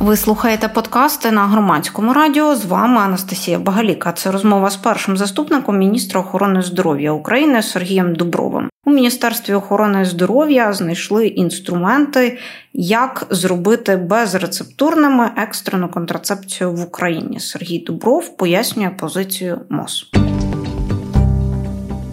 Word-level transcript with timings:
Ви 0.00 0.16
слухаєте 0.16 0.68
подкасти 0.68 1.30
на 1.30 1.46
громадському 1.46 2.12
радіо. 2.12 2.56
З 2.56 2.64
вами 2.64 3.00
Анастасія 3.00 3.58
Багаліка. 3.58 4.12
Це 4.12 4.30
розмова 4.30 4.70
з 4.70 4.76
першим 4.76 5.16
заступником 5.16 5.78
міністра 5.78 6.20
охорони 6.20 6.62
здоров'я 6.62 7.12
України 7.12 7.62
Сергієм 7.62 8.14
Дубровим. 8.14 8.70
У 8.84 8.90
міністерстві 8.90 9.54
охорони 9.54 10.04
здоров'я 10.04 10.72
знайшли 10.72 11.26
інструменти, 11.26 12.38
як 12.72 13.26
зробити 13.30 13.96
безрецептурними 13.96 15.30
екстрену 15.36 15.88
контрацепцію 15.88 16.72
в 16.72 16.80
Україні. 16.80 17.40
Сергій 17.40 17.78
Дубров 17.78 18.36
пояснює 18.36 18.90
позицію 18.90 19.60
МОЗ. 19.70 20.10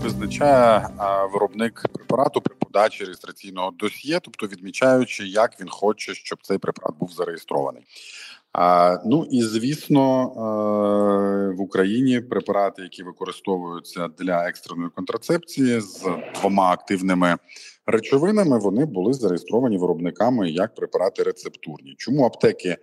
Визначає 0.03 0.87
виробник 1.33 1.85
препарату 1.93 2.41
при 2.41 2.55
подачі 2.55 3.03
реєстраційного 3.03 3.71
досьє, 3.71 4.19
тобто 4.23 4.47
відмічаючи, 4.47 5.27
як 5.27 5.61
він 5.61 5.69
хоче, 5.69 6.13
щоб 6.13 6.39
цей 6.41 6.57
препарат 6.57 6.97
був 6.99 7.11
зареєстрований. 7.11 7.83
А, 8.53 8.97
Ну 9.05 9.27
і 9.31 9.41
звісно, 9.41 10.27
в 11.57 11.61
Україні 11.61 12.19
препарати, 12.21 12.81
які 12.81 13.03
використовуються 13.03 14.07
для 14.19 14.49
екстреної 14.49 14.89
контрацепції 14.95 15.81
з 15.81 16.05
двома 16.39 16.71
активними 16.71 17.37
речовинами, 17.85 18.59
вони 18.59 18.85
були 18.85 19.13
зареєстровані 19.13 19.77
виробниками 19.77 20.49
як 20.49 20.75
препарати 20.75 21.23
рецептурні. 21.23 21.95
Чому 21.97 22.25
аптеки 22.25 22.77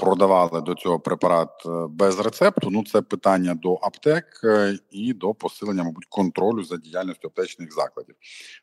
продавали 0.00 0.60
до 0.60 0.74
цього 0.74 1.00
препарат 1.00 1.50
е, 1.66 1.68
без 1.90 2.20
рецепту? 2.20 2.70
Ну 2.70 2.84
це 2.84 3.02
питання 3.02 3.54
до 3.54 3.74
аптек 3.74 4.40
е, 4.44 4.78
і 4.90 5.12
до 5.12 5.34
посилення, 5.34 5.84
мабуть, 5.84 6.06
контролю 6.08 6.64
за 6.64 6.76
діяльністю 6.76 7.28
аптечних 7.28 7.74
закладів. 7.74 8.14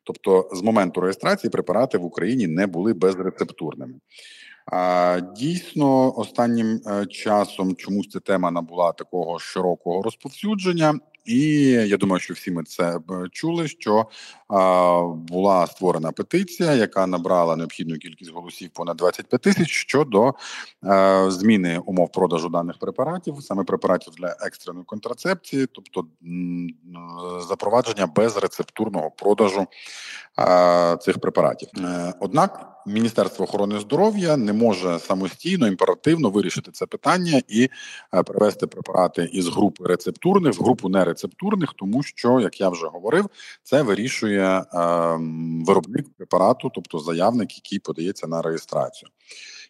Тобто, 0.03 0.49
з 0.53 0.61
моменту 0.61 1.01
реєстрації 1.01 1.51
препарати 1.51 1.97
в 1.97 2.05
Україні 2.05 2.47
не 2.47 2.67
були 2.67 2.93
безрецептурними. 2.93 3.93
Дійсно, 5.35 6.17
останнім 6.17 6.81
е, 6.87 7.05
часом 7.05 7.75
чомусь 7.75 8.09
ця 8.09 8.19
тема 8.19 8.51
набула 8.51 8.91
такого 8.91 9.39
широкого 9.39 10.01
розповсюдження, 10.01 10.99
і 11.25 11.39
я 11.65 11.97
думаю, 11.97 12.19
що 12.19 12.33
всі 12.33 12.51
ми 12.51 12.63
це 12.63 12.99
чули. 13.31 13.67
Що 13.67 14.05
була 15.13 15.67
створена 15.67 16.11
петиція, 16.11 16.73
яка 16.73 17.07
набрала 17.07 17.55
необхідну 17.55 17.97
кількість 17.97 18.31
голосів 18.31 18.69
понад 18.73 18.97
25 18.97 19.41
тисяч 19.41 19.69
щодо 19.69 20.33
зміни 21.27 21.77
умов 21.85 22.11
продажу 22.11 22.49
даних 22.49 22.79
препаратів, 22.79 23.35
саме 23.41 23.63
препаратів 23.63 24.13
для 24.17 24.35
екстреної 24.41 24.85
контрацепції, 24.85 25.67
тобто 25.71 26.05
запровадження 27.47 28.07
безрецептурного 28.07 29.11
продажу 29.11 29.67
цих 30.99 31.19
препаратів. 31.19 31.69
Е, 31.77 32.13
однак 32.19 32.70
Міністерство 32.87 33.45
охорони 33.45 33.79
здоров'я 33.79 34.37
не 34.37 34.53
може 34.53 34.99
самостійно 34.99 35.67
імперативно 35.67 36.29
вирішити 36.29 36.71
це 36.71 36.85
питання 36.85 37.41
і 37.47 37.69
привести 38.25 38.41
перевести 38.41 38.67
препарати 38.67 39.29
із 39.33 39.47
групи 39.47 39.83
рецептурних 39.87 40.59
в 40.59 40.63
групу 40.63 40.89
нерецептурних, 40.89 41.73
тому 41.77 42.03
що, 42.03 42.39
як 42.39 42.61
я 42.61 42.69
вже 42.69 42.87
говорив, 42.87 43.29
це 43.63 43.81
вирішує 43.81 44.41
е, 44.41 44.63
виробник 45.65 46.05
препарату, 46.17 46.71
тобто 46.75 46.99
заявник, 46.99 47.55
який 47.55 47.79
подається 47.79 48.27
на 48.27 48.41
реєстрацію. 48.41 49.09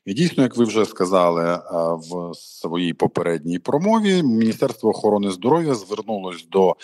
І 0.06 0.14
дійсно, 0.14 0.44
як 0.44 0.58
ви 0.58 0.66
вже 0.66 0.86
сказали 0.86 1.44
е, 1.44 1.60
в 1.74 2.36
своїй 2.36 2.94
попередній 2.94 3.60
промові, 3.60 4.24
Міністерство 4.24 4.90
охорони 4.90 5.32
здоров'я 5.32 5.74
звернулось 5.74 6.48
до 6.48 6.76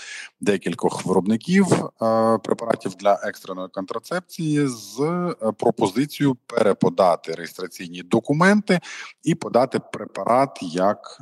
декількох 0.41 1.05
виробників 1.05 1.65
е, 1.73 2.37
препаратів 2.43 2.95
для 2.95 3.19
екстреної 3.23 3.67
контрацепції 3.71 4.67
з 4.67 4.99
е, 4.99 5.51
пропозицією 5.57 6.37
переподати 6.47 7.31
реєстраційні 7.31 8.01
документи 8.01 8.79
і 9.23 9.35
подати 9.35 9.79
препарат 9.93 10.59
як 10.61 11.17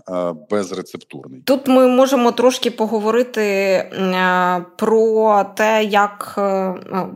безрецептурний. 0.49 1.41
Тут 1.41 1.67
ми 1.67 1.87
можемо 1.87 2.31
трошки 2.31 2.71
поговорити 2.71 3.45
про 4.77 5.43
те, 5.55 5.83
як 5.83 6.39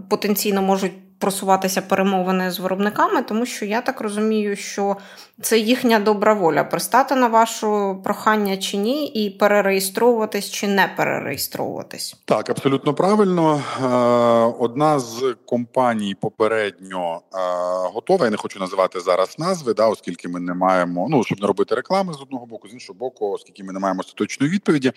потенційно 0.10 0.62
можуть 0.62 0.94
просуватися 1.20 1.82
перемовини 1.82 2.52
з 2.52 2.60
виробниками, 2.60 3.22
тому 3.22 3.46
що 3.46 3.66
я 3.66 3.82
так 3.82 4.02
розумію, 4.02 4.56
що 4.56 4.98
це 5.42 5.60
їхня 5.60 6.00
добра 6.00 6.34
воля 6.34 6.64
пристати 6.64 7.16
на 7.16 7.28
вашу 7.28 7.98
прохання 8.04 8.58
чи 8.58 8.78
ні, 8.78 9.08
і 9.08 9.30
перереєстровуватись 9.30 10.52
чи 10.52 10.68
не 10.68 10.94
перереєстровуватись. 10.98 12.16
Так, 12.26 12.50
абсолютно 12.50 12.94
правильно. 12.94 13.62
Е, 13.84 13.88
одна 14.60 15.00
з 15.00 15.36
компаній 15.46 16.16
попередньо 16.16 17.22
е, 17.34 17.38
готова. 17.94 18.26
Я 18.26 18.32
не 18.32 18.38
хочу 18.38 18.60
називати 18.60 19.00
зараз 19.00 19.40
назви, 19.40 19.74
да, 19.74 19.88
оскільки 19.88 20.28
ми 20.28 20.40
не 20.40 20.54
маємо, 20.54 21.08
ну 21.10 21.24
щоб 21.24 21.42
не 21.42 21.48
робити 21.48 21.76
реклами 21.76 22.14
з 22.14 22.22
одного 22.22 22.46
боку, 22.46 22.68
з 22.68 22.74
іншого 22.74 23.00
боку, 23.00 23.32
оскільки 23.32 23.64
ми 23.64 23.74
не 23.74 23.80
маємо 23.80 24.00
остаточної 24.00 24.52
відповіді 24.52 24.92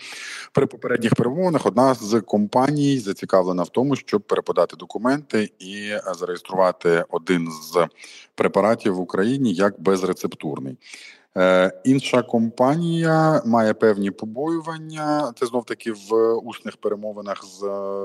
при 0.52 0.66
попередніх 0.66 1.14
перемовинах. 1.14 1.66
Одна 1.66 1.94
з 1.94 2.20
компаній 2.20 2.98
зацікавлена 2.98 3.62
в 3.62 3.68
тому, 3.68 3.96
щоб 3.96 4.22
переподати 4.22 4.76
документи 4.76 5.50
і 5.58 5.92
зареєструвати 6.14 7.04
один 7.10 7.48
з 7.50 7.86
препаратів 8.34 8.94
в 8.94 9.00
Україні 9.00 9.54
як 9.54 9.80
безрецептурний. 9.80 10.76
Е, 11.36 11.72
інша 11.84 12.22
компанія 12.22 13.42
має 13.46 13.74
певні 13.74 14.10
побоювання. 14.10 15.32
Це 15.40 15.46
знов 15.46 15.64
таки 15.64 15.92
в 15.92 16.34
усних 16.34 16.76
перемовинах 16.76 17.44
з 17.44 17.60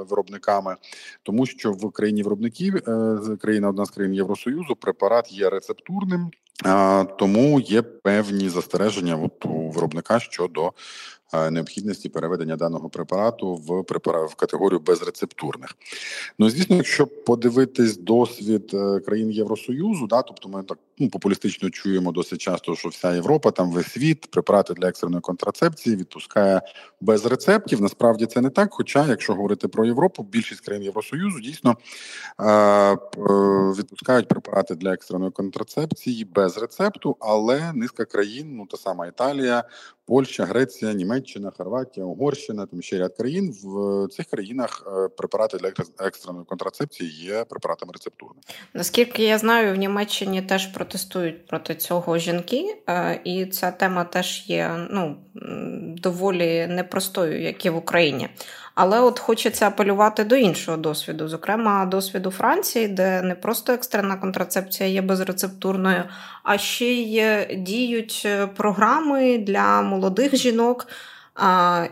виробниками, 0.09 0.75
тому 1.23 1.45
що 1.45 1.72
в 1.72 1.91
країні 1.91 2.23
виробників 2.23 2.75
е, 2.75 3.19
країна 3.41 3.69
одна 3.69 3.85
з 3.85 3.90
країн 3.90 4.13
Євросоюзу 4.13 4.75
препарат 4.75 5.31
є 5.31 5.50
рецептурним, 5.50 6.31
тому 7.19 7.59
є 7.59 7.81
певні 7.81 8.50
застереження 8.50 9.16
от 9.16 9.45
у 9.45 9.69
виробника 9.69 10.19
щодо 10.19 10.72
Е, 10.72 11.16
необхідності 11.33 12.09
переведення 12.09 12.55
даного 12.55 12.89
препарату 12.89 13.55
в 13.55 13.83
препарат 13.83 14.31
в 14.31 14.35
категорію 14.35 14.79
безрецептурних. 14.79 15.75
Ну 16.39 16.49
звісно, 16.49 16.75
якщо 16.75 17.07
подивитись 17.07 17.97
досвід 17.97 18.71
е, 18.73 18.99
країн 18.99 19.31
Євросоюзу, 19.31 20.07
да, 20.07 20.21
тобто 20.21 20.49
ми 20.49 20.63
так 20.63 20.77
ну, 20.97 21.09
популістично 21.09 21.69
чуємо 21.69 22.11
досить 22.11 22.41
часто, 22.41 22.75
що 22.75 22.89
вся 22.89 23.13
Європа, 23.13 23.51
там 23.51 23.71
весь 23.71 23.91
світ, 23.91 24.31
препарати 24.31 24.73
для 24.73 24.89
екстреної 24.89 25.21
контрацепції 25.21 25.95
відпускає 25.95 26.61
без 27.01 27.25
рецептів. 27.25 27.81
Насправді 27.81 28.25
це 28.25 28.41
не 28.41 28.49
так. 28.49 28.69
Хоча, 28.71 29.07
якщо 29.07 29.33
говорити 29.33 29.67
про 29.67 29.85
Європу, 29.85 30.23
більшість 30.23 30.61
країн 30.61 30.83
Євросоюзу 30.83 31.39
дійсно 31.39 31.77
е, 32.41 32.97
відпускають 33.77 34.27
препарати 34.27 34.75
для 34.75 34.94
екстреної 34.94 35.31
контрацепції 35.31 36.25
без 36.25 36.57
рецепту, 36.57 37.17
але 37.19 37.73
низка 37.73 38.05
країн, 38.05 38.55
ну 38.55 38.65
та 38.65 38.77
сама 38.77 39.07
Італія, 39.07 39.63
Польща, 40.07 40.45
Греція, 40.45 40.94
Німеччина, 40.94 41.51
Хорватія, 41.57 42.06
Угорщина, 42.06 42.66
там 42.66 42.81
ще 42.81 42.97
ряд 42.97 43.16
країн. 43.18 43.56
В 43.63 44.07
цих 44.07 44.25
країнах 44.25 44.88
е, 44.88 45.07
препарати 45.07 45.57
для 45.57 45.72
екстреної 46.00 46.45
контрацепції 46.45 47.09
є 47.09 47.44
препаратами 47.44 47.91
рецептурними. 47.94 48.41
Наскільки 48.73 49.23
я 49.23 49.38
знаю, 49.38 49.73
в 49.73 49.78
Німеччині 49.78 50.41
теж 50.41 50.68
протестують 50.68 51.47
проти 51.47 51.75
цього 51.75 52.18
жінки, 52.18 52.78
е, 52.90 53.22
і 53.23 53.45
ця 53.45 53.72
тема 53.72 54.03
теж 54.03 54.50
є 54.50 54.88
ну 54.91 55.18
доволі 55.97 56.68
непростою, 56.68 57.41
як 57.41 57.66
і 57.66 57.69
в 57.69 57.75
Україні. 57.75 58.29
Але 58.79 58.99
от 58.99 59.19
хочеться 59.19 59.67
апелювати 59.67 60.23
до 60.23 60.35
іншого 60.35 60.77
досвіду, 60.77 61.27
зокрема 61.27 61.85
досвіду 61.85 62.31
Франції, 62.31 62.88
де 62.88 63.21
не 63.21 63.35
просто 63.35 63.73
екстрена 63.73 64.15
контрацепція 64.15 64.89
є 64.89 65.01
безрецептурною, 65.01 66.03
а 66.43 66.57
ще 66.57 66.85
й 66.85 67.45
діють 67.55 68.23
е, 68.25 68.47
програми 68.47 69.38
для 69.38 69.81
молодих 69.81 70.35
жінок. 70.35 70.88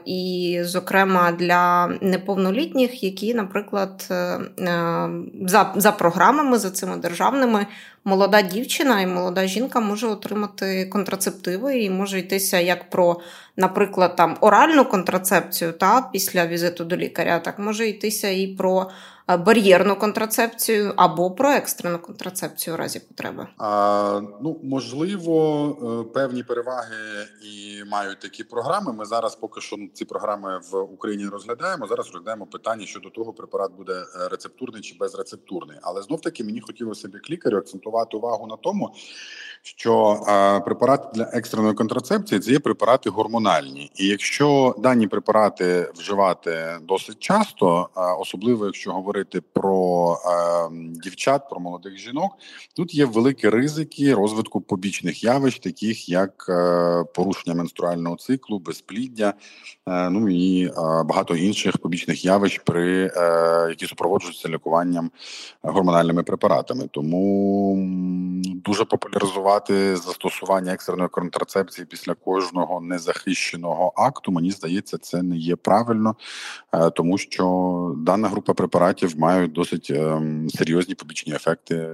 І, 0.05 0.59
зокрема, 0.63 1.31
для 1.31 1.87
неповнолітніх, 2.01 3.03
які, 3.03 3.33
наприклад, 3.33 4.07
е, 4.11 4.15
е, 4.15 5.09
за 5.45 5.73
за 5.75 5.91
програмами, 5.91 6.57
за 6.57 6.71
цими 6.71 6.97
державними, 6.97 7.65
молода 8.05 8.41
дівчина 8.41 9.01
і 9.01 9.07
молода 9.07 9.47
жінка 9.47 9.79
може 9.79 10.07
отримати 10.07 10.85
контрацептиви 10.85 11.79
і 11.79 11.89
може 11.89 12.19
йтися 12.19 12.59
як 12.59 12.89
про, 12.89 13.19
наприклад, 13.57 14.15
там 14.15 14.37
оральну 14.41 14.85
контрацепцію 14.85 15.71
та 15.71 16.09
після 16.13 16.47
візиту 16.47 16.85
до 16.85 16.97
лікаря, 16.97 17.39
так 17.39 17.59
може 17.59 17.87
йтися 17.87 18.29
і 18.29 18.47
про 18.47 18.89
бар'єрну 19.27 19.95
контрацепцію 19.95 20.93
або 20.95 21.31
про 21.31 21.51
екстрену 21.51 21.99
контрацепцію 21.99 22.73
у 22.73 22.77
разі 22.77 22.99
потреби? 22.99 23.47
А, 23.57 24.21
Ну 24.41 24.59
можливо, 24.63 26.05
е, 26.09 26.13
певні 26.13 26.43
переваги 26.43 27.27
і 27.41 27.83
мають 27.83 28.19
такі 28.19 28.43
програми. 28.43 28.93
Ми 28.93 29.05
зараз 29.05 29.35
поки 29.35 29.61
що 29.61 29.77
ці 29.93 30.05
програми 30.05 30.59
в 30.71 30.77
Україні 30.77 31.25
розглядаємо. 31.25 31.87
Зараз 31.87 32.05
розглядаємо 32.05 32.45
питання 32.45 32.85
щодо 32.85 33.09
того, 33.09 33.33
препарат 33.33 33.71
буде 33.71 33.93
е, 33.93 34.27
рецептурний 34.27 34.81
чи 34.81 34.95
безрецептурний. 34.99 35.77
Але 35.81 36.01
знов 36.01 36.21
таки 36.21 36.43
мені 36.43 36.61
хотілося 36.61 37.07
б 37.07 37.13
як 37.13 37.29
лікарю 37.29 37.57
акцентувати 37.57 38.17
увагу 38.17 38.47
на 38.47 38.55
тому, 38.55 38.93
що 39.63 40.19
препарати 40.65 41.07
для 41.13 41.23
екстреної 41.33 41.73
контрацепції 41.73 42.39
це 42.39 42.51
є 42.51 42.59
препарати 42.59 43.09
гормональні, 43.09 43.91
і 43.95 44.07
якщо 44.07 44.75
дані 44.77 45.07
препарати 45.07 45.91
вживати 45.95 46.77
досить 46.81 47.19
часто, 47.19 47.89
особливо 48.19 48.65
якщо 48.65 48.91
говорити 48.91 49.41
про 49.53 50.17
дівчат, 51.03 51.49
про 51.49 51.59
молодих 51.59 51.97
жінок, 51.97 52.31
тут 52.75 52.93
є 52.95 53.05
великі 53.05 53.49
ризики 53.49 54.13
розвитку 54.13 54.61
побічних 54.61 55.23
явищ, 55.23 55.59
таких 55.59 56.09
як 56.09 56.49
а, 56.49 57.03
порушення 57.13 57.55
менструального 57.55 58.15
циклу, 58.15 58.59
безпліддя, 58.59 59.33
а, 59.85 60.09
ну 60.09 60.29
і 60.29 60.71
багато 61.05 61.35
інших 61.35 61.77
побічних 61.77 62.25
явищ, 62.25 62.61
при 62.65 63.11
які 63.69 63.87
супроводжуються 63.87 64.49
лікуванням 64.49 65.11
гормональними 65.61 66.23
препаратами, 66.23 66.87
тому 66.91 67.75
дуже 68.65 68.85
популяризувати 68.85 69.54
рекомендувати 69.55 69.95
застосування 69.95 70.73
екстреної 70.73 71.09
контрацепції 71.09 71.85
після 71.85 72.13
кожного 72.13 72.81
незахищеного 72.81 73.93
акту. 73.95 74.31
Мені 74.31 74.51
здається, 74.51 74.97
це 74.97 75.21
не 75.21 75.37
є 75.37 75.55
правильно, 75.55 76.15
е, 76.73 76.89
тому 76.89 77.17
що 77.17 77.95
дана 77.97 78.27
група 78.27 78.53
препаратів 78.53 79.19
мають 79.19 79.51
досить 79.51 79.91
ем, 79.91 80.49
серйозні 80.49 80.95
побічні 80.95 81.33
ефекти 81.33 81.89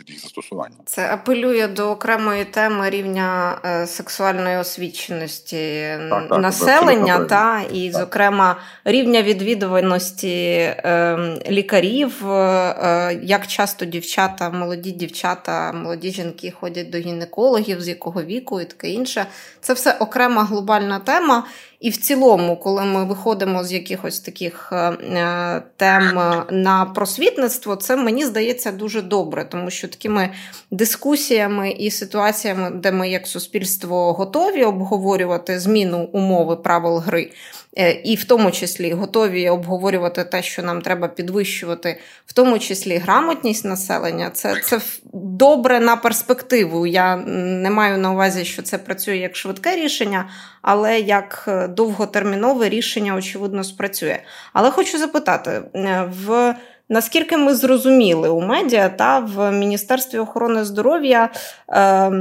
від 0.00 0.10
їх 0.10 0.20
застосування. 0.20 0.76
Це 0.84 1.12
апелює 1.12 1.68
до 1.68 1.90
окремої 1.90 2.44
теми 2.44 2.90
рівня 2.90 3.58
е, 3.64 3.86
сексуальної 3.86 4.56
освіченості 4.56 5.82
так, 6.10 6.28
так, 6.28 6.42
населення, 6.42 7.24
та 7.24 7.60
і, 7.72 7.90
так. 7.90 8.00
зокрема, 8.00 8.56
рівня 8.84 9.22
відвідуваності 9.22 10.58
ем, 10.84 11.38
лікарів, 11.48 12.30
е, 12.30 13.20
як 13.22 13.46
часто 13.46 13.84
дівчата, 13.84 14.50
молоді 14.50 14.90
дівчата, 14.90 15.72
молоді 15.72 16.10
жінки 16.10 16.52
ходять 16.60 16.90
до 16.92 16.98
гінекологів, 16.98 17.82
з 17.82 17.88
якого 17.88 18.22
віку 18.22 18.60
і 18.60 18.64
таке 18.64 18.88
інше. 18.90 19.26
Це 19.60 19.72
все 19.72 19.96
окрема 20.00 20.44
глобальна 20.44 20.98
тема. 20.98 21.44
І 21.80 21.90
в 21.90 21.96
цілому, 21.96 22.56
коли 22.56 22.84
ми 22.84 23.04
виходимо 23.04 23.64
з 23.64 23.72
якихось 23.72 24.20
таких 24.20 24.68
е, 24.72 24.76
е, 24.76 25.62
тем 25.76 26.20
на 26.50 26.84
просвітництво, 26.84 27.76
це 27.76 27.96
мені 27.96 28.24
здається 28.24 28.72
дуже 28.72 29.02
добре, 29.02 29.44
тому 29.44 29.70
що 29.70 29.88
такими 29.88 30.30
дискусіями 30.70 31.70
і 31.70 31.90
ситуаціями, 31.90 32.70
де 32.70 32.92
ми 32.92 33.08
як 33.08 33.26
суспільство 33.26 34.12
готові 34.12 34.64
обговорювати 34.64 35.60
зміну 35.60 36.08
умови 36.12 36.56
правил 36.56 36.98
гри. 36.98 37.30
Е, 37.78 37.92
і 37.92 38.14
в 38.14 38.24
тому 38.24 38.50
числі 38.50 38.92
готові 38.92 39.48
обговорювати 39.48 40.24
те, 40.24 40.42
що 40.42 40.62
нам 40.62 40.82
треба 40.82 41.08
підвищувати, 41.08 42.00
в 42.26 42.32
тому 42.32 42.58
числі 42.58 42.96
грамотність 42.96 43.64
населення. 43.64 44.30
Це 44.30 44.60
це 44.64 44.80
добре 45.14 45.80
на 45.80 45.96
перспективу. 45.96 46.86
Я 46.86 47.16
не 47.26 47.70
маю 47.70 47.98
на 47.98 48.12
увазі, 48.12 48.44
що 48.44 48.62
це 48.62 48.78
працює 48.78 49.16
як 49.16 49.36
швидке 49.36 49.76
рішення, 49.76 50.28
але 50.62 51.00
як 51.00 51.44
е, 51.48 51.68
довготермінове 51.68 52.68
рішення, 52.68 53.14
очевидно, 53.14 53.64
спрацює. 53.64 54.18
Але 54.52 54.70
хочу 54.70 54.98
запитати, 54.98 55.62
е, 55.74 56.10
в 56.26 56.54
наскільки 56.88 57.36
ми 57.36 57.54
зрозуміли 57.54 58.28
у 58.28 58.40
медіа 58.40 58.88
та 58.88 59.18
в 59.18 59.52
Міністерстві 59.52 60.18
охорони 60.18 60.64
здоров'я 60.64 61.30
е, 61.68 62.12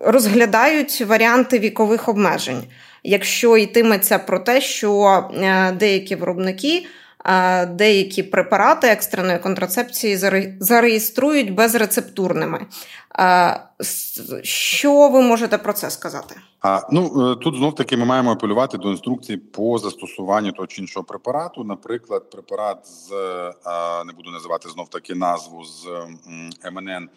розглядають 0.00 1.00
варіанти 1.00 1.58
вікових 1.58 2.08
обмежень 2.08 2.64
якщо 3.02 3.56
йтиметься 3.56 4.18
про 4.18 4.38
те, 4.38 4.60
що 4.60 5.04
е, 5.34 5.72
деякі 5.72 6.16
виробники. 6.16 6.86
Е, 7.24 7.66
деякі 7.66 8.22
препарати 8.22 8.86
екстреної 8.86 9.38
контрацепції 9.38 10.16
зареєструють 10.60 11.54
безрецептурними. 11.54 12.66
Е, 13.18 13.60
що 14.42 15.08
ви 15.08 15.22
можете 15.22 15.58
про 15.58 15.72
це 15.72 15.90
сказати? 15.90 16.36
А 16.60 16.80
ну 16.90 17.34
тут 17.36 17.56
знов 17.56 17.74
таки 17.74 17.96
ми 17.96 18.04
маємо 18.04 18.32
апелювати 18.32 18.78
до 18.78 18.90
інструкції 18.90 19.38
по 19.38 19.78
застосуванню 19.78 20.52
того 20.52 20.66
чи 20.66 20.80
іншого 20.80 21.04
препарату. 21.04 21.64
Наприклад, 21.64 22.30
препарат 22.30 22.86
з 22.86 23.10
не 24.06 24.12
буду 24.12 24.30
називати 24.30 24.68
знов 24.68 24.88
таки 24.88 25.14
назву 25.14 25.64
з 25.64 25.88
МНН. 26.72 27.08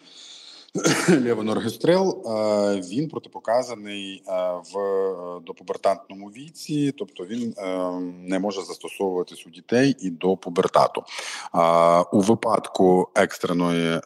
Левоноргестрел, 1.08 2.22
він 2.90 3.08
протипоказаний 3.08 4.22
в 4.74 5.40
допубертантному 5.46 6.26
віці, 6.26 6.94
тобто 6.98 7.24
він 7.24 7.54
не 8.26 8.38
може 8.38 8.62
застосовуватись 8.62 9.46
у 9.46 9.50
дітей 9.50 9.96
і 10.00 10.10
до 10.10 10.36
пубертату. 10.36 11.04
У 12.12 12.20
випадку 12.20 13.08
екстреної 13.14 14.00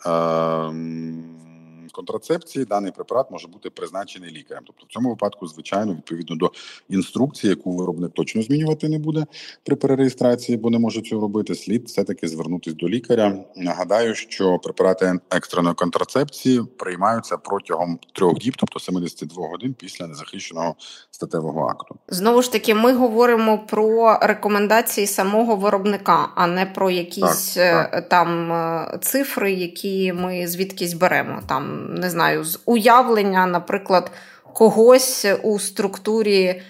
контрацепції 1.99 2.65
даний 2.65 2.93
препарат 2.93 3.31
може 3.31 3.49
бути 3.49 3.71
призначений 3.71 4.31
лікарем. 4.31 4.63
Тобто, 4.67 4.87
в 4.89 4.93
цьому 4.93 5.09
випадку, 5.09 5.47
звичайно, 5.47 5.95
відповідно 5.95 6.37
до 6.37 6.53
інструкції, 6.89 7.51
яку 7.51 7.77
виробник 7.77 8.13
точно 8.13 8.43
змінювати 8.43 8.89
не 8.89 8.99
буде 8.99 9.27
при 9.65 9.77
перереєстрації, 9.77 10.59
бо 10.59 10.71
не 10.71 10.79
може 10.79 11.01
цього 11.01 11.23
робити. 11.23 11.55
Слід 11.55 11.85
все 11.87 12.05
таки 12.05 12.29
звернутися 12.29 12.77
до 12.77 12.89
лікаря. 12.89 13.45
Нагадаю, 13.57 14.15
що 14.15 14.59
препарати 14.59 15.19
екстреної 15.31 15.75
контрацепції 15.75 16.63
приймаються 16.77 17.37
протягом 17.37 17.99
трьох 18.15 18.35
діб, 18.35 18.55
тобто 18.57 18.81
72 18.81 19.49
годин 19.49 19.75
після 19.79 20.07
незахищеного 20.07 20.75
статевого 21.11 21.69
акту. 21.69 21.97
Знову 22.09 22.43
ж 22.43 22.53
таки, 22.53 22.75
ми 22.75 22.93
говоримо 22.93 23.59
про 23.59 24.19
рекомендації 24.23 25.07
самого 25.07 25.57
виробника, 25.57 26.29
а 26.35 26.47
не 26.47 26.67
про 26.67 26.91
якісь 26.91 27.55
так, 27.55 27.91
так. 27.91 28.05
Е, 28.05 28.09
там 28.09 28.53
е, 28.53 28.99
цифри, 29.03 29.53
які 29.53 30.13
ми 30.13 30.47
звідкись 30.47 30.95
беремо 30.95 31.41
там 31.49 31.88
не 31.89 32.11
знаю, 32.11 32.45
з 32.45 32.61
уявлення, 32.65 33.47
наприклад, 33.47 34.11
когось 34.53 35.27
у 35.43 35.59
структурі 35.59 36.63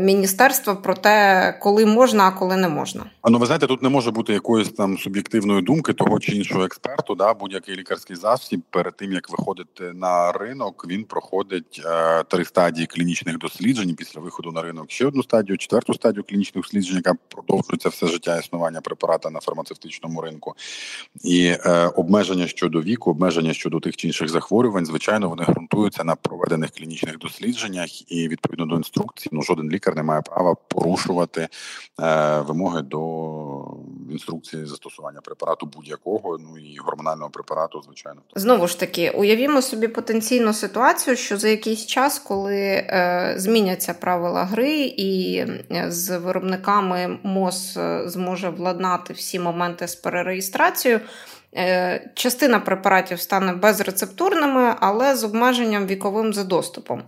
міністерства 0.00 0.74
про 0.74 0.94
те, 0.94 1.58
коли 1.60 1.86
можна, 1.86 2.24
а 2.24 2.30
коли 2.30 2.56
не 2.56 2.68
можна. 2.68 3.04
А 3.22 3.30
ну 3.30 3.38
ви 3.38 3.46
знаєте, 3.46 3.66
тут 3.66 3.82
не 3.82 3.88
може 3.88 4.10
бути 4.10 4.32
якоїсь 4.32 4.68
там 4.68 4.98
суб'єктивної 4.98 5.62
думки 5.62 5.92
того 5.92 6.20
чи 6.20 6.32
іншого 6.32 6.64
експерту. 6.64 7.14
Да, 7.14 7.34
будь-який 7.34 7.76
лікарський 7.76 8.16
засіб 8.16 8.60
перед 8.70 8.96
тим 8.96 9.12
як 9.12 9.30
виходити 9.30 9.92
на 9.94 10.32
ринок, 10.32 10.86
він 10.88 11.04
проходить 11.04 11.82
е, 11.86 12.22
три 12.22 12.44
стадії 12.44 12.86
клінічних 12.86 13.38
досліджень. 13.38 13.94
Після 13.94 14.20
виходу 14.20 14.52
на 14.52 14.62
ринок 14.62 14.90
ще 14.90 15.06
одну 15.06 15.22
стадію, 15.22 15.58
четверту 15.58 15.94
стадію 15.94 16.24
клінічних 16.28 16.64
досліджень, 16.64 16.96
яка 16.96 17.14
продовжується 17.28 17.88
все 17.88 18.06
життя 18.06 18.38
існування 18.38 18.80
препарата 18.80 19.30
на 19.30 19.40
фармацевтичному 19.40 20.20
ринку, 20.20 20.54
і 21.24 21.44
е, 21.44 21.86
обмеження 21.86 22.46
щодо 22.46 22.82
віку, 22.82 23.10
обмеження 23.10 23.54
щодо 23.54 23.80
тих 23.80 23.96
чи 23.96 24.06
інших 24.06 24.28
захворювань, 24.28 24.86
звичайно, 24.86 25.28
вони 25.28 25.42
ґрунтуються 25.42 26.04
на 26.04 26.14
проведених 26.14 26.70
клінічних 26.70 27.18
дослідженнях 27.18 28.12
і 28.12 28.28
відповідно 28.28 28.66
до 28.66 28.76
інструкцій. 28.76 29.28
Жоден 29.42 29.70
лікар 29.70 29.96
не 29.96 30.02
має 30.02 30.22
права 30.22 30.54
порушувати 30.68 31.48
е, 32.00 32.40
вимоги 32.40 32.82
до 32.82 33.00
інструкції 34.12 34.66
застосування 34.66 35.20
препарату 35.20 35.66
будь-якого, 35.66 36.38
ну 36.38 36.58
і 36.58 36.76
гормонального 36.78 37.30
препарату, 37.30 37.82
звичайно. 37.82 38.20
Знову 38.34 38.66
ж 38.66 38.80
таки, 38.80 39.10
уявімо 39.10 39.62
собі 39.62 39.88
потенційну 39.88 40.52
ситуацію, 40.52 41.16
що 41.16 41.38
за 41.38 41.48
якийсь 41.48 41.86
час, 41.86 42.18
коли 42.18 42.56
е, 42.56 43.34
зміняться 43.36 43.94
правила 43.94 44.44
гри, 44.44 44.80
і 44.80 45.36
е, 45.36 45.84
з 45.88 46.18
виробниками 46.18 47.18
МОЗ 47.22 47.76
е, 47.76 48.02
зможе 48.06 48.48
владнати 48.48 49.12
всі 49.12 49.38
моменти 49.38 49.88
з 49.88 49.94
перереєстрацією. 49.94 51.00
Частина 52.14 52.60
препаратів 52.60 53.20
стане 53.20 53.52
безрецептурними, 53.52 54.74
але 54.80 55.16
з 55.16 55.24
обмеженням 55.24 55.86
віковим 55.86 56.32
за 56.32 56.44
доступом. 56.44 57.02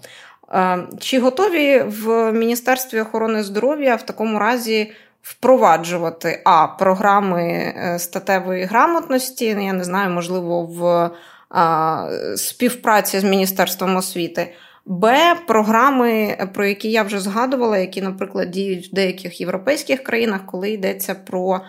Е, 0.54 0.78
чи 0.98 1.20
готові 1.20 1.82
в 1.82 2.32
Міністерстві 2.32 3.00
охорони 3.00 3.42
здоров'я 3.42 3.96
в 3.96 4.02
такому 4.02 4.38
разі 4.38 4.92
впроваджувати 5.22 6.42
а 6.44 6.66
програми 6.66 7.42
е, 7.42 7.98
статевої 7.98 8.64
грамотності? 8.64 9.44
Я 9.44 9.72
не 9.72 9.84
знаю, 9.84 10.10
можливо, 10.10 10.62
в 10.62 11.10
е, 11.56 12.36
співпраці 12.36 13.20
з 13.20 13.24
Міністерством 13.24 13.96
освіти? 13.96 14.54
Б, 14.86 15.34
програми, 15.46 16.36
про 16.54 16.66
які 16.66 16.90
я 16.90 17.02
вже 17.02 17.20
згадувала, 17.20 17.78
які, 17.78 18.02
наприклад, 18.02 18.50
діють 18.50 18.88
в 18.88 18.94
деяких 18.94 19.40
європейських 19.40 20.02
країнах, 20.02 20.40
коли 20.46 20.70
йдеться 20.70 21.14
про 21.14 21.60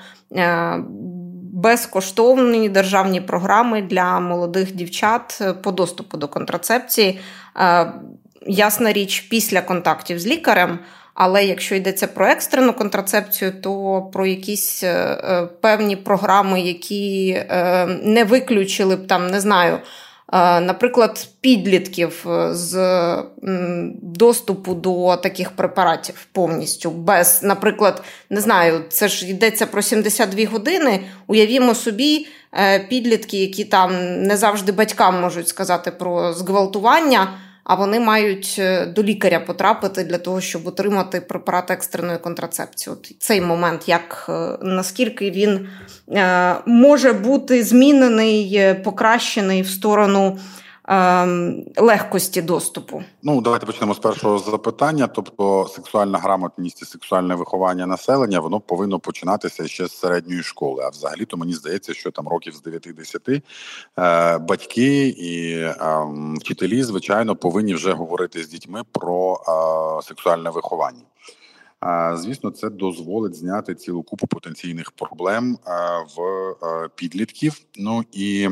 безкоштовні 1.54 2.70
державні 2.70 3.22
програми 3.22 3.82
для 3.82 4.20
молодих 4.20 4.75
дівчат 4.75 5.42
по 5.63 5.72
доступу 5.72 6.18
до 6.18 6.27
контрацепції 6.27 7.20
ясна 8.46 8.94
річ, 8.94 9.20
після 9.20 9.62
контактів 9.62 10.20
з 10.20 10.28
лікарем. 10.28 10.80
Але 11.14 11.46
якщо 11.46 11.75
йдеться 11.75 12.08
про 12.08 12.28
екстрену 12.28 12.74
контрацепцію, 12.74 13.54
то 13.62 14.02
про 14.14 14.25
якісь 14.25 14.84
е, 14.84 15.48
певні 15.62 15.96
програми, 15.96 16.62
які 16.62 17.30
е, 17.30 17.86
не 18.04 18.24
виключили 18.24 18.96
б 18.96 19.08
там, 19.08 19.28
не 19.28 19.40
знаю. 19.40 19.80
Наприклад, 20.62 21.28
підлітків 21.42 22.25
з 22.52 23.06
доступу 24.02 24.74
до 24.74 25.16
таких 25.16 25.52
препаратів 25.52 26.28
повністю 26.32 26.92
без, 26.92 27.44
наприклад, 27.44 28.04
не 28.30 28.42
знаю, 28.42 28.82
це 28.90 29.08
ж 29.08 29.30
йдеться 29.30 29.66
про 29.66 29.82
72 29.82 30.46
години. 30.46 31.00
Уявімо 31.28 31.75
собі, 31.75 32.28
е, 32.54 32.80
підлітки, 32.80 33.38
які 33.38 33.66
там 33.66 34.22
не 34.22 34.38
завжди 34.38 34.72
батькам 34.72 35.22
можуть 35.22 35.48
сказати 35.48 35.92
про 35.92 36.34
зґвалтування 36.34 37.28
а 37.65 37.75
вони 37.75 38.00
мають 38.00 38.55
е, 38.60 38.86
до 38.86 39.03
лікаря 39.03 39.39
потрапити 39.39 40.03
для 40.03 40.17
того, 40.17 40.41
щоб 40.41 40.67
отримати 40.67 41.22
препарат 41.22 41.72
екстреної 41.72 42.17
контрацепції. 42.17 42.93
От 42.93 43.12
Цей 43.19 43.41
момент, 43.41 43.89
як 43.89 44.25
е, 44.29 44.57
наскільки 44.62 45.31
він 45.31 45.67
е, 46.12 46.55
може 46.65 47.13
бути 47.13 47.63
змінений, 47.63 48.75
покращений 48.84 49.62
в 49.62 49.67
сторону. 49.67 50.38
Ем, 50.88 51.65
легкості 51.77 52.42
доступу. 52.42 53.04
Ну 53.24 53.42
давайте 53.42 53.65
почнемо 53.65 53.94
з 53.94 54.00
першого 54.00 54.39
запитання. 54.39 55.08
Тобто, 55.08 55.68
сексуальна 55.75 56.20
грамотність 56.20 56.82
і 56.82 56.86
сексуальне 56.86 57.36
виховання 57.36 57.86
населення 57.86 58.39
воно 58.39 58.60
повинно 58.60 59.00
починатися 59.00 59.68
ще 59.68 59.88
з 59.88 60.00
середньої 60.00 60.44
школи. 60.44 60.84
А 60.86 60.89
взагалі 60.89 61.25
то 61.25 61.38
мені 61.38 61.54
здається, 61.54 61.94
що 61.94 62.12
там 62.12 62.27
років 62.27 62.54
з 62.54 62.63
9-10 62.63 63.42
е, 64.00 64.38
батьки 64.38 65.08
і 65.08 65.51
е, 65.60 65.75
вчителі, 66.39 66.84
звичайно, 66.84 67.36
повинні 67.36 67.74
вже 67.74 67.94
говорити 67.94 68.44
з 68.44 68.50
дітьми 68.50 68.82
про 68.92 69.34
е, 69.34 70.08
сексуальне 70.08 70.50
виховання. 70.50 71.01
Звісно, 72.13 72.51
це 72.51 72.70
дозволить 72.70 73.36
зняти 73.36 73.75
цілу 73.75 74.03
купу 74.03 74.27
потенційних 74.27 74.91
проблем 74.91 75.58
в 76.17 76.55
підлітків. 76.96 77.62
Ну 77.77 78.03
і 78.12 78.50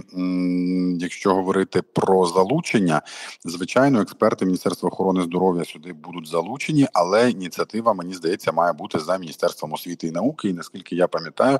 якщо 0.99 1.35
говорити 1.35 1.81
про 1.81 2.25
залучення, 2.25 3.01
звичайно, 3.45 4.01
експерти 4.01 4.45
Міністерства 4.45 4.89
охорони 4.89 5.23
здоров'я 5.23 5.65
сюди 5.65 5.93
будуть 5.93 6.27
залучені, 6.27 6.87
але 6.93 7.31
ініціатива 7.31 7.93
мені 7.93 8.13
здається 8.13 8.51
має 8.51 8.73
бути 8.73 8.99
за 8.99 9.17
міністерством 9.17 9.73
освіти 9.73 10.07
і 10.07 10.11
науки. 10.11 10.49
І 10.49 10.53
наскільки 10.53 10.95
я 10.95 11.07
пам'ятаю, 11.07 11.59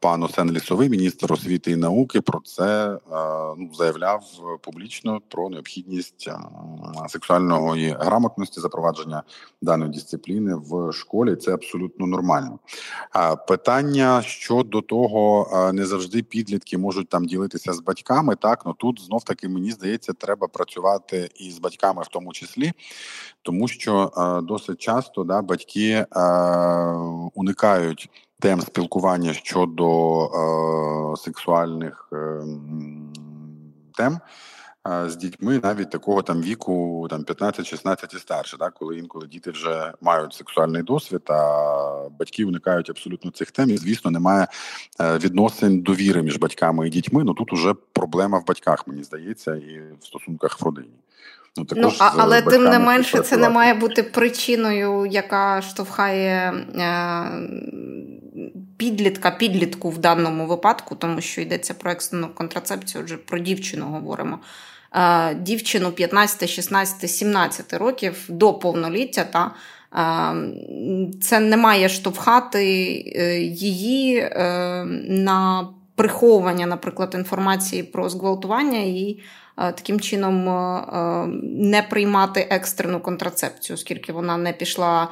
пан 0.00 0.22
Осен 0.22 0.52
Лісовий, 0.52 0.88
міністр 0.88 1.32
освіти 1.32 1.70
і 1.70 1.76
науки, 1.76 2.20
про 2.20 2.40
це 2.44 2.98
ну 3.58 3.70
заявляв 3.74 4.24
публічно 4.60 5.20
про 5.28 5.48
необхідність 5.48 6.30
сексуальної 7.08 7.96
грамотності 8.00 8.60
запровадження 8.60 9.22
даної 9.62 9.90
дисципліни 9.90 10.54
в 10.54 10.92
школі. 10.92 11.36
Це 11.36 11.54
абсолютно 11.54 12.06
нормально. 12.06 12.58
А 13.10 13.36
питання 13.36 14.22
щодо 14.22 14.80
того, 14.80 15.48
не 15.74 15.86
завжди 15.86 16.22
підлітки 16.22 16.78
можуть 16.78 17.08
там 17.08 17.24
ділитися 17.24 17.72
з 17.72 17.80
батьками. 17.80 18.36
Так 18.36 18.62
ну 18.66 18.72
тут 18.72 19.00
знов 19.00 19.24
таки 19.24 19.48
мені 19.48 19.70
здається, 19.70 20.12
треба 20.12 20.48
працювати 20.48 21.30
і 21.36 21.50
з 21.50 21.58
батьками, 21.58 22.02
в 22.02 22.08
тому 22.08 22.32
числі, 22.32 22.72
тому 23.42 23.68
що 23.68 24.12
досить 24.48 24.78
часто 24.78 25.24
да 25.24 25.42
батьки 25.42 26.06
уникають 27.34 28.10
тем 28.40 28.60
спілкування 28.60 29.32
щодо 29.32 31.16
сексуальних 31.16 32.08
ем, 32.12 33.12
тем 33.96 34.18
з 34.84 35.16
дітьми 35.16 35.60
навіть 35.62 35.90
такого 35.90 36.22
там 36.22 36.42
віку, 36.42 37.06
там 37.10 37.22
15-16 37.22 38.16
і 38.16 38.18
старше, 38.18 38.58
так 38.58 38.74
коли 38.74 38.98
інколи 38.98 39.26
діти 39.26 39.50
вже 39.50 39.92
мають 40.00 40.34
сексуальний 40.34 40.82
досвід, 40.82 41.22
а 41.26 42.08
батьки 42.18 42.44
уникають 42.44 42.90
абсолютно 42.90 43.30
цих 43.30 43.50
тем. 43.50 43.70
І, 43.70 43.76
звісно, 43.76 44.10
немає 44.10 44.46
е, 45.00 45.18
відносин 45.18 45.80
довіри 45.80 46.22
між 46.22 46.36
батьками 46.36 46.86
і 46.86 46.90
дітьми. 46.90 47.24
Ну 47.24 47.34
тут 47.34 47.52
уже 47.52 47.74
проблема 47.92 48.38
в 48.38 48.46
батьках, 48.46 48.86
мені 48.86 49.04
здається, 49.04 49.54
і 49.54 49.82
в 50.00 50.06
стосунках 50.06 50.60
в 50.60 50.64
родині. 50.64 50.94
Ну, 51.56 51.66
ну 51.76 51.92
а, 51.98 52.12
але 52.16 52.42
тим 52.42 52.64
не 52.64 52.78
менше, 52.78 53.20
це 53.20 53.36
не 53.36 53.48
має 53.48 53.74
бути 53.74 54.02
причиною, 54.02 55.06
яка 55.06 55.62
штовхає 55.62 56.52
е, 56.74 57.26
підлітка, 58.76 59.30
підлітку 59.30 59.90
в 59.90 59.98
даному 59.98 60.46
випадку, 60.46 60.96
тому 60.96 61.20
що 61.20 61.40
йдеться 61.40 61.74
про 61.74 61.90
екстрену 61.90 62.28
контрацепцію, 62.34 63.04
отже, 63.04 63.16
про 63.16 63.38
дівчину 63.38 63.86
говоримо. 63.86 64.38
Е, 64.94 65.34
дівчину 65.34 65.92
15, 65.92 66.48
16, 66.48 67.10
17 67.10 67.72
років 67.72 68.24
до 68.28 68.54
повноліття. 68.54 69.24
Та, 69.24 69.50
е, 69.94 71.10
Це 71.20 71.40
не 71.40 71.56
має 71.56 71.88
штовхати 71.88 72.64
е, 73.16 73.40
її 73.42 74.30
на 75.08 75.68
приховування, 75.94 76.66
наприклад, 76.66 77.14
інформації 77.14 77.82
про 77.82 78.08
зґвалтування 78.08 78.78
і 78.78 79.20
таким 79.56 80.00
чином 80.00 80.44
не 81.42 81.82
приймати 81.82 82.46
екстрену 82.50 83.00
контрацепцію, 83.00 83.74
оскільки 83.74 84.12
вона 84.12 84.36
не 84.36 84.52
пішла 84.52 85.08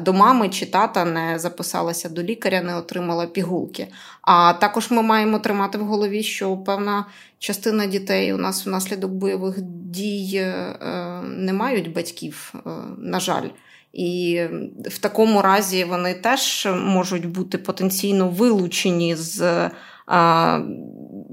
до 0.00 0.12
мами 0.12 0.48
чи 0.48 0.66
тата, 0.66 1.04
не 1.04 1.38
записалася 1.38 2.08
до 2.08 2.22
лікаря, 2.22 2.62
не 2.62 2.76
отримала 2.76 3.26
пігулки. 3.26 3.88
А 4.22 4.52
також 4.52 4.90
ми 4.90 5.02
маємо 5.02 5.38
тримати 5.38 5.78
в 5.78 5.84
голові, 5.84 6.22
що 6.22 6.56
певна 6.56 7.06
частина 7.38 7.86
дітей 7.86 8.32
у 8.32 8.36
нас 8.36 8.66
внаслідок 8.66 9.10
бойових 9.10 9.60
дій 9.62 10.30
е, 10.34 10.76
не 11.22 11.52
мають 11.52 11.92
батьків, 11.92 12.54
е, 12.54 12.70
на 12.98 13.20
жаль. 13.20 13.48
І 13.92 14.40
в 14.84 14.98
такому 14.98 15.42
разі 15.42 15.84
вони 15.84 16.14
теж 16.14 16.68
можуть 16.84 17.26
бути 17.26 17.58
потенційно 17.58 18.28
вилучені 18.28 19.16
з 19.16 19.70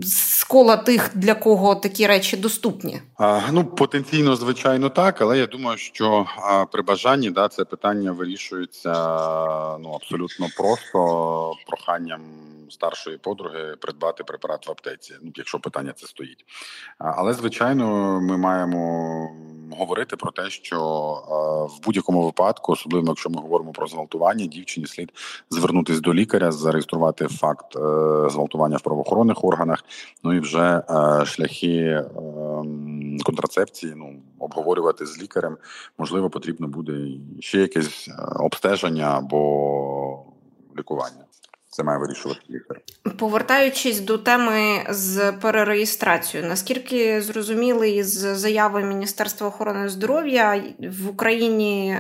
з 0.01 0.43
кола 0.43 0.77
тих, 0.77 1.11
для 1.13 1.35
кого 1.35 1.75
такі 1.75 2.07
речі 2.07 2.37
доступні? 2.37 3.01
А, 3.17 3.41
Ну 3.51 3.65
потенційно, 3.65 4.35
звичайно, 4.35 4.89
так, 4.89 5.21
але 5.21 5.37
я 5.37 5.47
думаю, 5.47 5.77
що 5.77 6.25
а, 6.37 6.65
при 6.65 6.81
бажанні 6.81 7.31
да 7.31 7.47
це 7.47 7.65
питання 7.65 8.11
вирішується 8.11 8.93
ну 9.77 9.91
абсолютно 9.91 10.47
просто 10.57 11.53
проханням 11.67 12.21
старшої 12.69 13.17
подруги 13.17 13.75
придбати 13.81 14.23
препарат 14.23 14.67
в 14.67 14.71
аптеці. 14.71 15.13
Ну, 15.21 15.31
якщо 15.35 15.59
питання 15.59 15.93
це 15.95 16.07
стоїть. 16.07 16.45
А, 16.97 17.13
але 17.17 17.33
звичайно, 17.33 18.19
ми 18.21 18.37
маємо 18.37 19.29
говорити 19.77 20.15
про 20.15 20.31
те, 20.31 20.49
що 20.49 20.77
а, 20.77 21.63
в 21.63 21.79
будь-якому 21.83 22.25
випадку, 22.25 22.71
особливо 22.71 23.07
якщо 23.07 23.29
ми 23.29 23.41
говоримо 23.41 23.71
про 23.71 23.87
зґвалтування, 23.87 24.45
дівчині 24.45 24.87
слід 24.87 25.13
звернутися 25.49 26.01
до 26.01 26.13
лікаря, 26.13 26.51
зареєструвати 26.51 27.27
факт 27.27 27.75
е, 27.75 27.79
зґвалтування 28.29 28.77
в 28.77 28.81
правоохоронних 28.81 29.43
органах. 29.43 29.85
Ну 30.23 30.33
і 30.33 30.39
вже 30.39 30.83
е, 30.89 31.25
шляхи 31.25 31.77
е, 31.77 32.05
контрацепції 33.23 33.93
ну 33.95 34.15
обговорювати 34.39 35.05
з 35.05 35.21
лікарем. 35.21 35.57
Можливо, 35.97 36.29
потрібно 36.29 36.67
буде 36.67 37.07
ще 37.39 37.61
якесь 37.61 38.07
е, 38.07 38.13
обстеження 38.39 39.17
або 39.17 40.25
лікування. 40.77 41.25
Це 41.69 41.83
має 41.83 41.99
вирішувати 41.99 42.39
лікар. 42.49 42.81
Повертаючись 43.17 43.99
до 43.99 44.17
теми 44.17 44.85
з 44.89 45.31
перереєстрацією, 45.31 46.49
наскільки 46.49 47.21
зрозуміли 47.21 47.89
із 47.89 48.13
заяви 48.17 48.83
Міністерства 48.83 49.47
охорони 49.47 49.89
здоров'я 49.89 50.63
в 50.79 51.09
Україні 51.09 51.97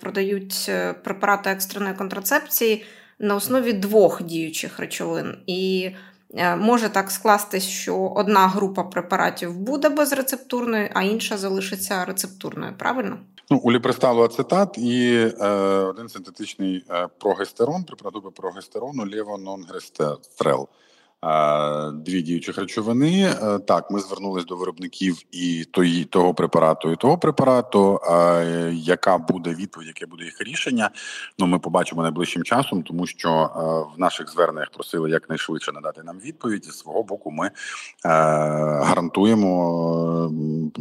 продають 0.00 0.70
препарати 1.04 1.50
екстреної 1.50 1.94
контрацепції 1.94 2.84
на 3.18 3.34
основі 3.34 3.72
двох 3.72 4.22
діючих 4.22 4.78
речовин 4.78 5.38
і 5.46 5.90
Е, 5.90 6.15
може 6.58 6.88
так 6.88 7.10
скластись, 7.10 7.64
що 7.64 7.98
одна 7.98 8.48
група 8.48 8.82
препаратів 8.82 9.58
буде 9.58 9.88
безрецептурною, 9.88 10.88
а 10.94 11.02
інша 11.02 11.36
залишиться 11.36 12.04
рецептурною. 12.04 12.72
Правильно? 12.78 13.18
Ну, 13.50 13.58
уліпристалу 13.58 14.22
ацетат 14.22 14.78
і 14.78 15.14
е, 15.40 15.48
один 15.80 16.08
синтетичний 16.08 16.84
е, 16.90 17.08
прогестерон, 17.18 17.84
препаратуби 17.84 18.30
прогестерону 18.30 19.10
левононгестерел 19.10 20.68
дві 21.92 22.22
діючих 22.22 22.58
речовини. 22.58 23.34
Е, 23.42 23.58
так, 23.58 23.90
ми 23.90 24.00
звернулись 24.00 24.44
до 24.44 24.56
виробників 24.56 25.16
і 25.32 25.64
тої 25.64 26.04
того 26.04 26.34
препарату, 26.34 26.92
і 26.92 26.96
того 26.96 27.18
препарату. 27.18 28.00
Яка 28.72 29.18
буде 29.18 29.54
відповідь, 29.54 29.88
яке 29.88 30.06
буде 30.06 30.24
їх 30.24 30.40
рішення? 30.40 30.90
Ну, 31.38 31.46
ми 31.46 31.58
побачимо 31.58 32.02
найближчим 32.02 32.42
часом, 32.42 32.82
тому 32.82 33.06
що 33.06 33.30
е, 33.30 33.96
в 33.96 34.00
наших 34.00 34.30
зверненнях 34.30 34.70
просили 34.70 35.10
якнайшвидше 35.10 35.72
надати 35.72 36.02
нам 36.02 36.18
відповідь. 36.18 36.64
З 36.64 36.78
свого 36.78 37.02
боку, 37.02 37.30
ми 37.30 37.46
е, 37.46 37.50
гарантуємо 38.84 40.32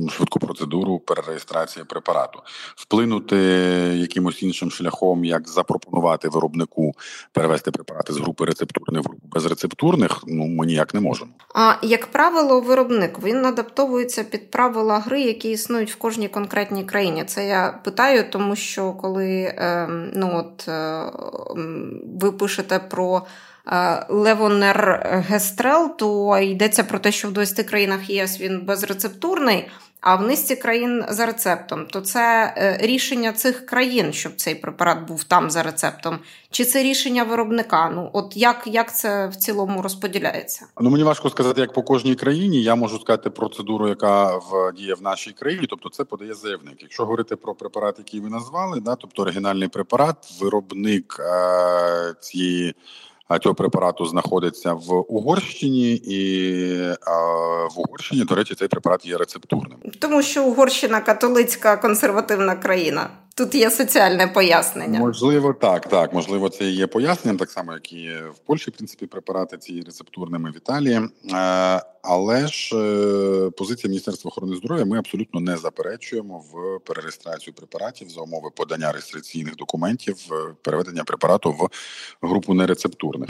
швидку 0.09 0.39
процедуру 0.39 0.99
перереєстрації 0.99 1.85
препарату, 1.85 2.39
вплинути 2.75 3.37
якимось 3.95 4.43
іншим 4.43 4.71
шляхом, 4.71 5.25
як 5.25 5.49
запропонувати 5.49 6.29
виробнику 6.29 6.93
перевести 7.31 7.71
препарати 7.71 8.13
з 8.13 8.17
групи 8.17 8.45
рецептурних 8.45 9.01
в 9.01 9.05
групу 9.05 9.27
безрецептурних 9.27 10.24
ну 10.27 10.47
ми 10.47 10.65
ніяк 10.65 10.93
не 10.93 10.99
можемо. 10.99 11.31
А 11.55 11.73
як 11.81 12.05
правило, 12.05 12.61
виробник 12.61 13.19
він 13.23 13.45
адаптовується 13.45 14.23
під 14.23 14.51
правила 14.51 14.99
гри, 14.99 15.21
які 15.21 15.51
існують 15.51 15.91
в 15.91 15.95
кожній 15.95 16.29
конкретній 16.29 16.83
країні. 16.83 17.23
Це 17.27 17.47
я 17.47 17.79
питаю, 17.83 18.23
тому 18.29 18.55
що 18.55 18.91
коли 18.91 19.41
е, 19.41 19.87
ну 20.13 20.31
от 20.33 20.67
е, 20.67 21.01
ви 22.21 22.31
пишете 22.31 22.79
про. 22.79 23.21
Левонер 24.09 25.07
Гестрел, 25.29 25.97
то 25.97 26.39
йдеться 26.39 26.83
про 26.83 26.99
те, 26.99 27.11
що 27.11 27.27
в 27.27 27.31
20 27.31 27.65
країнах 27.65 28.09
ЄС 28.09 28.41
він 28.41 28.61
безрецептурний, 28.61 29.67
а 30.05 30.15
в 30.15 30.21
низці 30.21 30.55
країн 30.55 31.05
за 31.09 31.25
рецептом. 31.25 31.85
То 31.85 32.01
це 32.01 32.53
е, 32.57 32.77
рішення 32.81 33.33
цих 33.33 33.65
країн, 33.65 34.13
щоб 34.13 34.35
цей 34.35 34.55
препарат 34.55 35.07
був 35.07 35.23
там 35.23 35.51
за 35.51 35.63
рецептом, 35.63 36.19
чи 36.51 36.65
це 36.65 36.83
рішення 36.83 37.23
виробника? 37.23 37.89
Ну 37.95 38.09
от 38.13 38.37
як 38.37 38.63
як 38.65 38.95
це 38.95 39.27
в 39.27 39.35
цілому 39.35 39.81
розподіляється? 39.81 40.65
Ну 40.81 40.89
мені 40.89 41.03
важко 41.03 41.29
сказати, 41.29 41.61
як 41.61 41.73
по 41.73 41.83
кожній 41.83 42.15
країні. 42.15 42.63
Я 42.63 42.75
можу 42.75 42.99
сказати 42.99 43.29
процедуру, 43.29 43.87
яка 43.87 44.37
в 44.37 44.71
діє 44.77 44.93
в 44.93 45.01
нашій 45.01 45.31
країні. 45.31 45.67
Тобто, 45.69 45.89
це 45.89 46.03
подає 46.03 46.33
заявник. 46.33 46.75
Якщо 46.81 47.03
говорити 47.03 47.35
про 47.35 47.55
препарат, 47.55 47.95
який 47.97 48.19
ви 48.19 48.29
назвали, 48.29 48.79
да, 48.79 48.95
тобто 48.95 49.21
оригінальний 49.21 49.67
препарат, 49.67 50.17
виробник 50.41 51.17
е- 51.19 52.13
цієї 52.19 52.75
цього 53.41 53.55
препарату 53.55 54.05
знаходиться 54.05 54.73
в 54.73 55.13
Угорщині, 55.13 55.91
і 55.95 56.73
в 57.75 57.79
Угорщині, 57.79 58.23
до 58.23 58.35
речі, 58.35 58.55
цей 58.55 58.67
препарат 58.67 59.05
є 59.05 59.17
рецептурним, 59.17 59.77
тому 59.99 60.21
що 60.21 60.43
Угорщина 60.43 61.01
католицька 61.01 61.77
консервативна 61.77 62.55
країна. 62.55 63.09
Тут 63.37 63.55
є 63.55 63.71
соціальне 63.71 64.27
пояснення. 64.27 64.99
Можливо, 64.99 65.53
так, 65.53 65.89
так. 65.89 66.13
Можливо, 66.13 66.49
це 66.49 66.65
є 66.65 66.87
поясненням, 66.87 67.37
так 67.37 67.51
само, 67.51 67.73
як 67.73 67.93
і 67.93 68.09
в 68.35 68.37
Польщі, 68.45 68.71
в 68.71 68.73
принципі, 68.73 69.05
препарати 69.05 69.57
ці 69.57 69.81
рецептурними 69.81 70.51
в 70.51 70.57
Італії. 70.57 70.95
Е, 70.95 71.09
але 72.01 72.47
ж 72.47 72.75
е, 72.75 73.49
позиція 73.49 73.89
Міністерства 73.89 74.29
охорони 74.29 74.55
здоров'я 74.55 74.85
ми 74.85 74.97
абсолютно 74.97 75.39
не 75.39 75.57
заперечуємо 75.57 76.43
в 76.53 76.79
перереєстрацію 76.79 77.53
препаратів 77.53 78.09
за 78.09 78.21
умови 78.21 78.49
подання 78.55 78.91
реєстраційних 78.91 79.55
документів, 79.55 80.15
е, 80.31 80.35
переведення 80.61 81.03
препарату 81.03 81.51
в 81.51 81.69
групу 82.27 82.53
нерецептурних. 82.53 83.29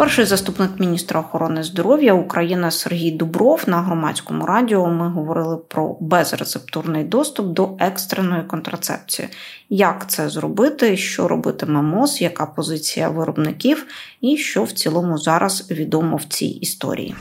Перший 0.00 0.24
заступник 0.24 0.70
міністра 0.78 1.20
охорони 1.20 1.62
здоров'я 1.62 2.14
України 2.14 2.70
Сергій 2.70 3.10
Дубров 3.10 3.64
на 3.66 3.82
громадському 3.82 4.46
радіо. 4.46 4.86
Ми 4.86 5.08
говорили 5.08 5.56
про 5.56 5.96
безрецептурний 6.00 7.04
доступ 7.04 7.46
до 7.46 7.70
екстреної 7.78 8.42
контрацепції. 8.42 9.28
Як 9.68 10.10
це 10.10 10.28
зробити? 10.28 10.96
Що 10.96 11.28
робитиме 11.28 11.82
МОЗ, 11.82 12.22
яка 12.22 12.46
позиція 12.46 13.08
виробників, 13.08 13.86
і 14.20 14.36
що 14.36 14.64
в 14.64 14.72
цілому 14.72 15.18
зараз 15.18 15.70
відомо 15.70 16.16
в 16.16 16.24
цій 16.24 16.46
історії. 16.46 17.14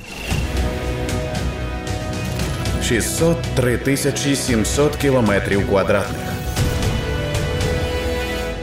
603 2.83 3.77
тисячі 3.77 4.36
700 4.36 4.95
кілометрів 4.95 5.67
квадратних 5.67 6.27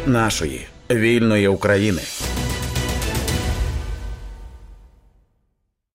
нашої 0.06 0.66
вільної 0.90 1.48
України. 1.48 2.00